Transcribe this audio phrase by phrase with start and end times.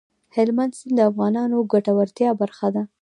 [0.35, 2.83] هلمند سیند د افغانانو د ګټورتیا برخه ده.